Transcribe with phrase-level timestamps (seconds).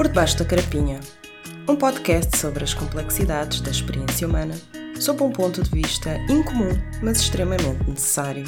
[0.00, 0.98] Por Debaixo da Carapinha,
[1.68, 4.58] um podcast sobre as complexidades da experiência humana,
[4.98, 6.70] sob um ponto de vista incomum,
[7.02, 8.44] mas extremamente necessário.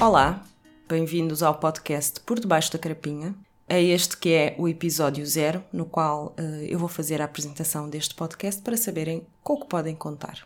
[0.00, 0.44] Olá,
[0.88, 3.32] bem-vindos ao podcast Por Debaixo da Carapinha.
[3.68, 7.88] É este que é o episódio zero, no qual uh, eu vou fazer a apresentação
[7.88, 10.44] deste podcast para saberem com o que podem contar.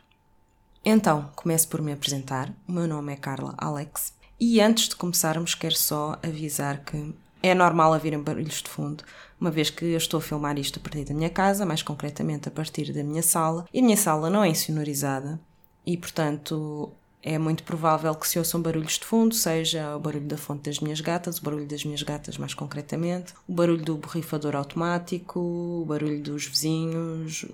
[0.85, 2.53] Então, começo por me apresentar.
[2.69, 7.15] O meu nome é Carla Alex e antes de começarmos, quero só avisar que
[7.49, 9.05] é normal haverem barulhos de fundo,
[9.39, 12.49] uma vez que eu estou a filmar isto a partir da minha casa, mais concretamente
[12.49, 15.39] a partir da minha sala, e a minha sala não é insonorizada
[15.85, 16.91] e, portanto,
[17.23, 20.81] é muito provável que se ouçam barulhos de fundo, seja o barulho da fonte das
[20.81, 25.85] minhas gatas, o barulho das minhas gatas mais concretamente, o barulho do borrifador automático, o
[25.87, 27.45] barulho dos vizinhos,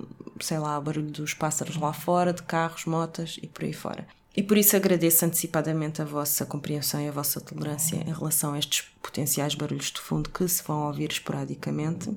[0.41, 4.07] sei lá, o barulho dos pássaros lá fora, de carros, motas e por aí fora.
[4.37, 8.59] E por isso agradeço antecipadamente a vossa compreensão e a vossa tolerância em relação a
[8.59, 12.11] estes potenciais barulhos de fundo que se vão ouvir esporadicamente.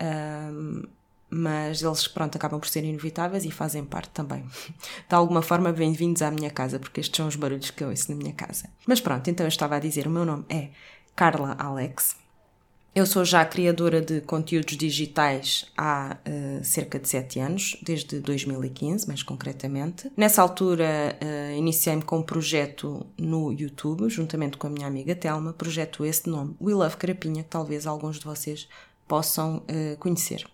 [0.00, 0.82] Um,
[1.28, 4.44] mas eles, pronto, acabam por ser inevitáveis e fazem parte também.
[5.08, 8.10] De alguma forma, bem-vindos à minha casa, porque estes são os barulhos que eu ouço
[8.10, 8.68] na minha casa.
[8.86, 10.70] Mas pronto, então eu estava a dizer, o meu nome é
[11.16, 12.16] Carla Alex,
[12.96, 19.06] eu sou já criadora de conteúdos digitais há uh, cerca de 7 anos, desde 2015,
[19.06, 20.10] mais concretamente.
[20.16, 25.52] Nessa altura, uh, iniciei-me com um projeto no YouTube, juntamente com a minha amiga Telma,
[25.52, 28.66] projeto esse de nome We Love Carapinha, que talvez alguns de vocês
[29.06, 30.46] possam uh, conhecer.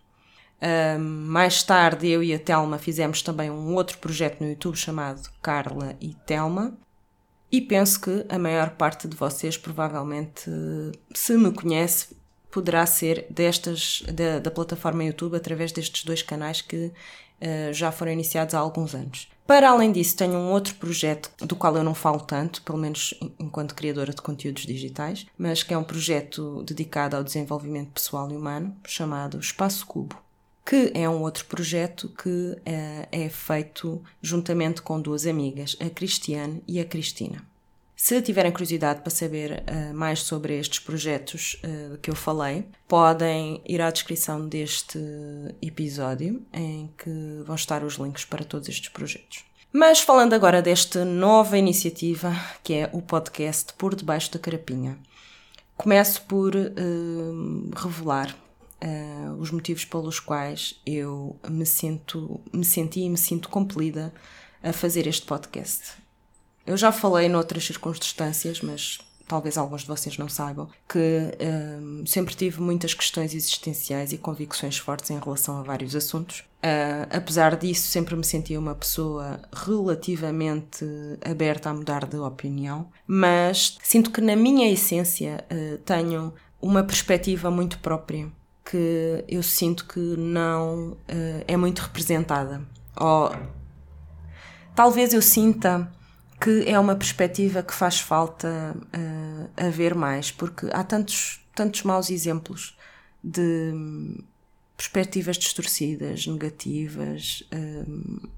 [0.98, 5.96] mais tarde, eu e a Telma fizemos também um outro projeto no YouTube chamado Carla
[6.00, 6.76] e Telma,
[7.52, 10.50] e penso que a maior parte de vocês provavelmente,
[11.14, 12.20] se me conhece,
[12.52, 18.12] poderá ser destas da, da plataforma YouTube através destes dois canais que uh, já foram
[18.12, 19.28] iniciados há alguns anos.
[19.46, 23.14] Para além disso, tenho um outro projeto do qual eu não falo tanto, pelo menos
[23.40, 28.36] enquanto criadora de conteúdos digitais, mas que é um projeto dedicado ao desenvolvimento pessoal e
[28.36, 30.16] humano, chamado Espaço Cubo,
[30.64, 36.62] que é um outro projeto que uh, é feito juntamente com duas amigas, a Cristiane
[36.68, 37.51] e a Cristina.
[38.04, 43.62] Se tiverem curiosidade para saber uh, mais sobre estes projetos uh, que eu falei, podem
[43.64, 44.98] ir à descrição deste
[45.62, 49.44] episódio, em que vão estar os links para todos estes projetos.
[49.72, 54.98] Mas falando agora desta nova iniciativa, que é o podcast Por Debaixo da Carapinha,
[55.76, 58.36] começo por uh, revelar
[59.38, 64.12] os motivos pelos quais eu me sinto, me senti e me sinto compelida
[64.60, 66.01] a fazer este podcast.
[66.66, 70.98] Eu já falei noutras circunstâncias, mas talvez alguns de vocês não saibam, que
[71.80, 76.40] um, sempre tive muitas questões existenciais e convicções fortes em relação a vários assuntos.
[76.40, 80.84] Uh, apesar disso, sempre me sentia uma pessoa relativamente
[81.24, 87.50] aberta a mudar de opinião, mas sinto que na minha essência uh, tenho uma perspectiva
[87.50, 88.30] muito própria
[88.64, 92.62] que eu sinto que não uh, é muito representada.
[92.96, 93.34] Ou
[94.74, 95.90] talvez eu sinta
[96.42, 101.84] que é uma perspectiva que faz falta uh, a ver mais, porque há tantos, tantos
[101.84, 102.76] maus exemplos
[103.22, 103.72] de
[104.76, 108.28] perspectivas distorcidas, negativas, um, eh,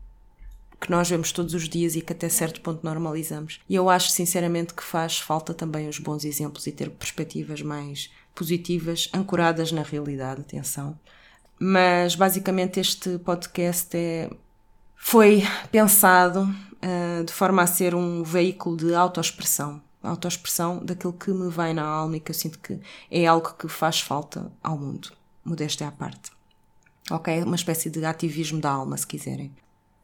[0.78, 3.62] que nós vemos todos os dias e que até certo ponto normalizamos.
[3.66, 8.10] E eu acho sinceramente que faz falta também os bons exemplos e ter perspectivas mais
[8.34, 10.98] positivas, ancoradas na realidade, atenção.
[11.58, 14.28] Mas basicamente este podcast é
[15.06, 19.82] foi pensado uh, de forma a ser um veículo de autoexpressão.
[20.02, 23.68] Autoexpressão daquilo que me vai na alma e que eu sinto que é algo que
[23.68, 25.12] faz falta ao mundo.
[25.44, 26.32] Modéstia à parte.
[27.10, 27.42] Ok?
[27.42, 29.52] Uma espécie de ativismo da alma, se quiserem.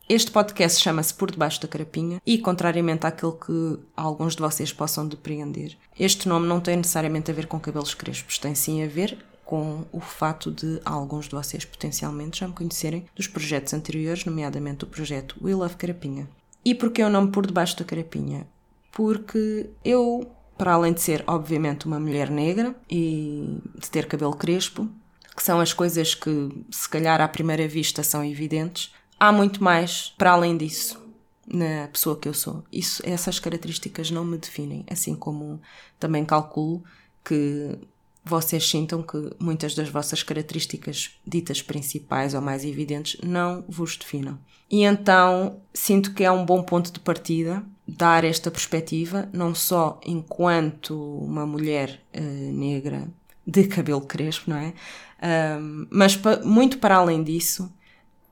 [0.07, 5.09] Este podcast chama-se Por Debaixo da Carapinha e, contrariamente àquilo que alguns de vocês possam
[5.09, 9.17] depreender, este nome não tem necessariamente a ver com cabelos crespos, tem sim a ver
[9.51, 14.85] com o fato de alguns de vocês potencialmente já me conhecerem dos projetos anteriores, nomeadamente
[14.85, 16.29] o projeto We Love Carapinha.
[16.65, 18.47] E porquê o nome por debaixo da carapinha?
[18.93, 24.89] Porque eu, para além de ser, obviamente, uma mulher negra e de ter cabelo crespo,
[25.37, 30.15] que são as coisas que, se calhar, à primeira vista são evidentes, há muito mais
[30.17, 31.05] para além disso
[31.45, 32.63] na pessoa que eu sou.
[32.71, 35.61] Isso, essas características não me definem, assim como
[35.99, 36.85] também calculo
[37.25, 37.77] que
[38.25, 44.39] vocês sintam que muitas das vossas características ditas principais ou mais evidentes não vos definam.
[44.71, 50.01] E então sinto que é um bom ponto de partida dar esta perspectiva, não só
[50.07, 53.09] enquanto uma mulher uh, negra
[53.45, 54.73] de cabelo crespo, não é?
[55.91, 57.71] Mas pa muito para além disso,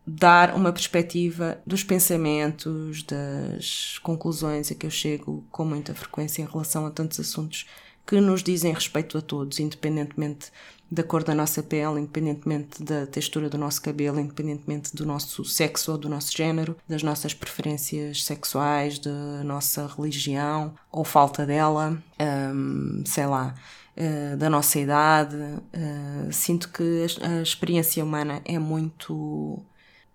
[0.07, 6.47] dar uma perspectiva dos pensamentos, das conclusões a que eu chego com muita frequência em
[6.47, 7.67] relação a tantos assuntos
[8.09, 10.51] que nos dizem respeito a todos, independentemente
[10.91, 15.93] da cor da nossa pele, independentemente da textura do nosso cabelo, independentemente do nosso sexo
[15.93, 23.03] ou do nosso género, das nossas preferências sexuais, da nossa religião ou falta dela, um,
[23.05, 23.55] sei lá,
[23.95, 25.37] uh, da nossa idade.
[25.37, 29.63] Uh, sinto que a, experiência humana é muito.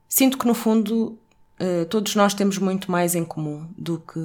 [0.10, 1.20] Sinto que no fundo
[1.62, 4.20] uh, todos nós temos muito mais em comum do que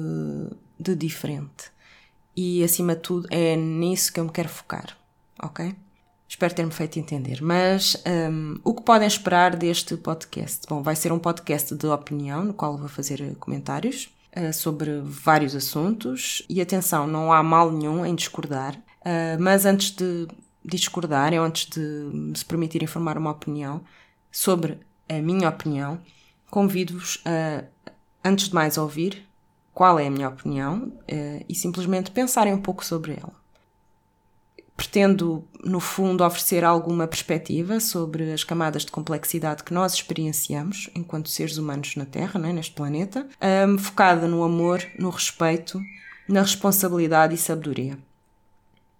[0.79, 1.71] de diferente.
[2.41, 4.97] E acima de tudo é nisso que eu me quero focar,
[5.43, 5.75] ok?
[6.25, 7.41] Espero ter-me feito entender.
[7.41, 8.01] Mas
[8.31, 10.65] um, o que podem esperar deste podcast?
[10.69, 15.53] Bom, vai ser um podcast de opinião, no qual vou fazer comentários uh, sobre vários
[15.53, 16.41] assuntos.
[16.47, 18.73] E atenção, não há mal nenhum em discordar.
[19.01, 20.25] Uh, mas antes de
[20.63, 23.81] discordar, ou antes de se permitir informar uma opinião
[24.31, 24.77] sobre
[25.09, 25.99] a minha opinião,
[26.49, 27.65] convido-vos a,
[28.23, 29.27] antes de mais, ouvir
[29.79, 33.31] qual é a minha opinião uh, e simplesmente pensarem um pouco sobre ela
[34.75, 41.27] pretendo, no fundo, oferecer alguma perspectiva sobre as camadas de complexidade que nós experienciamos enquanto
[41.27, 43.27] seres humanos na Terra, né, neste planeta,
[43.67, 45.81] um, focada no amor, no respeito,
[46.29, 47.97] na responsabilidade e sabedoria.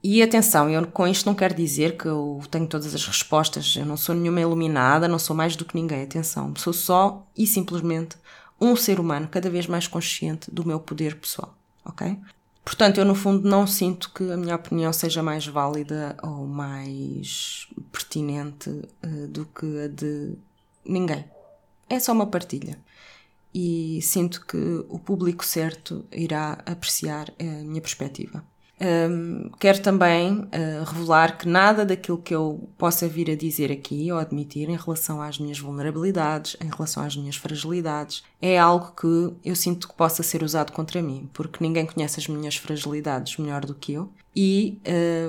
[0.04, 3.86] E atenção, eu com isto não quero dizer que eu tenho todas as respostas, eu
[3.86, 8.18] não sou nenhuma iluminada, não sou mais do que ninguém, atenção, sou só e simplesmente
[8.60, 12.18] um ser humano cada vez mais consciente do meu poder pessoal, ok?
[12.64, 17.68] Portanto, eu no fundo não sinto que a minha opinião seja mais válida ou mais
[17.92, 20.36] pertinente uh, do que a de
[20.86, 21.26] ninguém.
[21.90, 22.80] É só uma partilha.
[23.54, 28.44] E sinto que o público certo irá apreciar a minha perspectiva.
[28.82, 34.10] Um, quero também uh, revelar que nada daquilo que eu possa vir a dizer aqui
[34.10, 39.36] ou admitir em relação às minhas vulnerabilidades, em relação às minhas fragilidades, é algo que
[39.44, 43.66] eu sinto que possa ser usado contra mim, porque ninguém conhece as minhas fragilidades melhor
[43.66, 44.10] do que eu.
[44.34, 44.80] E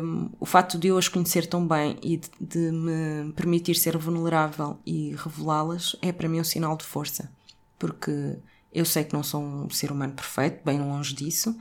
[0.00, 3.96] um, o facto de eu as conhecer tão bem e de, de me permitir ser
[3.96, 7.28] vulnerável e revelá-las é para mim um sinal de força,
[7.76, 8.36] porque
[8.72, 11.56] eu sei que não sou um ser humano perfeito, bem longe disso.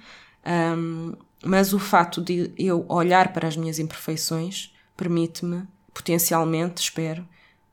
[0.45, 1.13] Um,
[1.43, 5.63] mas o fato de eu olhar para as minhas imperfeições permite-me,
[5.93, 7.27] potencialmente, espero,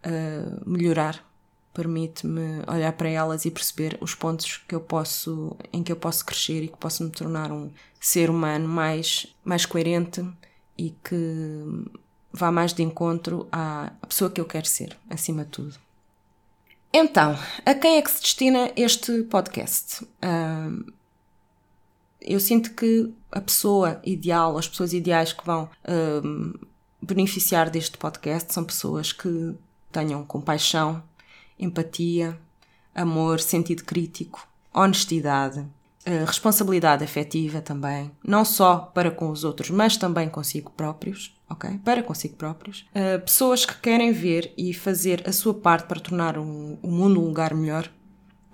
[0.04, 1.24] uh, melhorar.
[1.74, 6.24] Permite-me olhar para elas e perceber os pontos que eu posso, em que eu posso
[6.24, 7.70] crescer e que posso me tornar um
[8.00, 10.26] ser humano mais, mais coerente
[10.78, 11.84] e que
[12.32, 15.74] vá mais de encontro à pessoa que eu quero ser, acima de tudo.
[16.92, 20.02] Então, a quem é que se destina este podcast?
[20.04, 20.92] Uh,
[22.20, 25.68] eu sinto que a pessoa ideal, as pessoas ideais que vão
[26.24, 26.54] um,
[27.00, 29.54] beneficiar deste podcast são pessoas que
[29.92, 31.02] tenham compaixão,
[31.58, 32.38] empatia,
[32.94, 39.96] amor, sentido crítico, honestidade, uh, responsabilidade afetiva também, não só para com os outros, mas
[39.96, 41.78] também consigo próprios, ok?
[41.84, 42.86] Para consigo próprios.
[42.94, 47.20] Uh, pessoas que querem ver e fazer a sua parte para tornar um, o mundo
[47.20, 47.90] um lugar melhor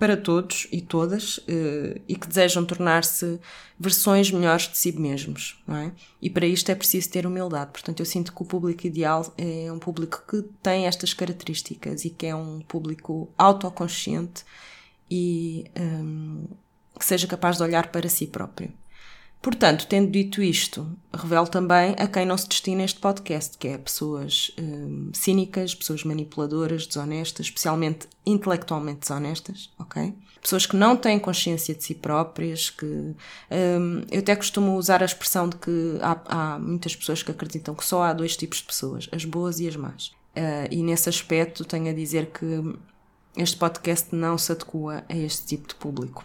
[0.03, 3.39] para todos e todas uh, e que desejam tornar-se
[3.79, 5.93] versões melhores de si mesmos, não é?
[6.21, 7.71] E para isto é preciso ter humildade.
[7.71, 12.09] Portanto, eu sinto que o público ideal é um público que tem estas características e
[12.09, 14.43] que é um público autoconsciente
[15.09, 16.47] e um,
[16.99, 18.73] que seja capaz de olhar para si próprio.
[19.43, 23.77] Portanto, tendo dito isto, revelo também a quem não se destina este podcast, que é
[23.77, 30.13] pessoas hum, cínicas, pessoas manipuladoras, desonestas, especialmente intelectualmente desonestas, ok?
[30.41, 35.05] Pessoas que não têm consciência de si próprias, que hum, eu até costumo usar a
[35.05, 36.21] expressão de que há,
[36.53, 39.67] há, muitas pessoas que acreditam que só há dois tipos de pessoas, as boas e
[39.67, 40.07] as más.
[40.37, 42.77] Uh, e nesse aspecto tenho a dizer que
[43.35, 46.23] este podcast não se adequa a este tipo de público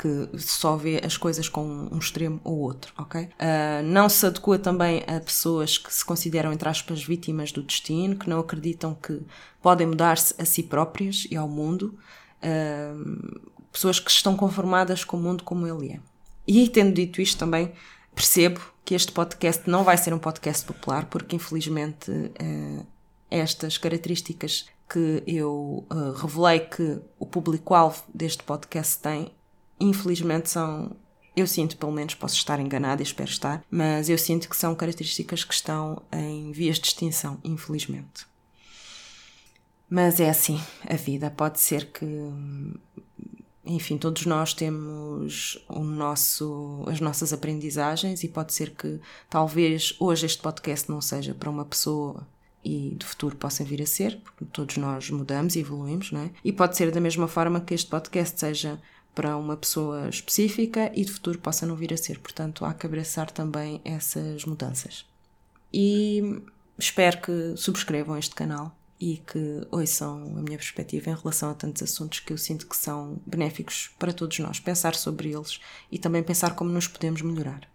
[0.00, 3.24] que só vê as coisas com um extremo ou outro, ok?
[3.24, 8.16] Uh, não se adequa também a pessoas que se consideram, entre aspas, vítimas do destino,
[8.16, 9.20] que não acreditam que
[9.60, 11.98] podem mudar-se a si próprias e ao mundo,
[12.42, 13.40] uh,
[13.70, 16.00] pessoas que estão conformadas com o mundo como ele é.
[16.46, 17.70] E tendo dito isto também,
[18.14, 22.86] percebo que este podcast não vai ser um podcast popular, porque infelizmente uh,
[23.30, 29.30] estas características que eu uh, revelei que o público-alvo deste podcast tem
[29.80, 30.96] infelizmente são
[31.36, 34.74] eu sinto, pelo menos posso estar enganada e espero estar, mas eu sinto que são
[34.74, 38.26] características que estão em vias de extinção, infelizmente.
[39.88, 42.06] Mas é assim, a vida pode ser que,
[43.64, 50.26] enfim, todos nós temos o nosso, as nossas aprendizagens e pode ser que talvez hoje
[50.26, 52.26] este podcast não seja para uma pessoa
[52.64, 56.30] e do futuro possa vir a ser, porque todos nós mudamos e evoluímos, não é?
[56.44, 58.80] E pode ser da mesma forma que este podcast seja
[59.14, 62.18] para uma pessoa específica e de futuro possa não vir a ser.
[62.18, 65.04] Portanto, há que abraçar também essas mudanças.
[65.72, 66.42] E
[66.80, 71.82] Espero que subscrevam este canal e que ouçam a minha perspectiva em relação a tantos
[71.82, 74.58] assuntos que eu sinto que são benéficos para todos nós.
[74.58, 75.60] Pensar sobre eles
[75.92, 77.68] e também pensar como nos podemos melhorar.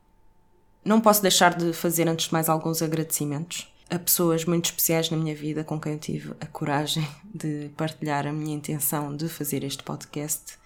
[0.83, 5.17] Não posso deixar de fazer, antes de mais, alguns agradecimentos a pessoas muito especiais na
[5.17, 9.63] minha vida com quem eu tive a coragem de partilhar a minha intenção de fazer
[9.63, 10.57] este podcast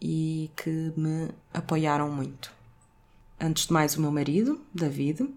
[0.00, 2.52] e que me apoiaram muito.
[3.40, 5.28] Antes de mais, o meu marido, David,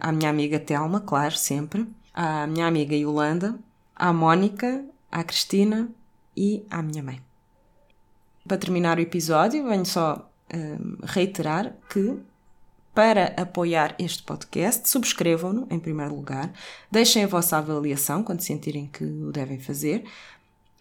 [0.00, 3.58] a minha amiga Telma, claro, sempre, a minha amiga Yolanda,
[3.94, 5.88] a Mónica, a Cristina
[6.36, 7.20] e a minha mãe.
[8.46, 12.18] Para terminar o episódio, venho só um, reiterar que
[12.94, 16.52] para apoiar este podcast, subscrevam-no em primeiro lugar,
[16.90, 20.04] deixem a vossa avaliação quando sentirem que o devem fazer.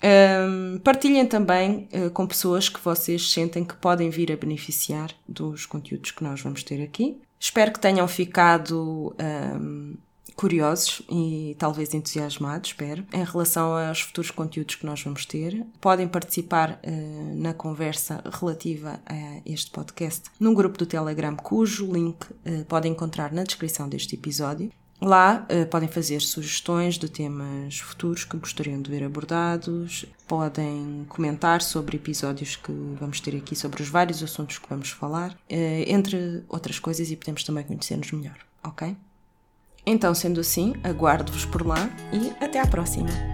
[0.04, 5.66] Um, partilhem também uh, com pessoas que vocês sentem que podem vir a beneficiar dos
[5.66, 7.22] conteúdos que nós vamos ter aqui.
[7.40, 9.16] Espero que tenham ficado
[9.60, 9.96] um,
[10.36, 15.66] curiosos e talvez entusiasmados, espero, em relação aos futuros conteúdos que nós vamos ter.
[15.80, 22.24] Podem participar uh, na conversa relativa a este podcast num grupo do Telegram, cujo link
[22.24, 24.72] uh, podem encontrar na descrição deste episódio.
[25.02, 31.64] Lá uh, podem fazer sugestões de temas futuros que gostariam de ver abordados, podem comentar
[31.64, 35.36] sobre episódios que vamos ter aqui, sobre os vários assuntos que vamos falar, uh,
[35.88, 38.96] entre outras coisas, e podemos também conhecer-nos melhor, ok?
[39.84, 43.31] Então, sendo assim, aguardo-vos por lá e até à próxima!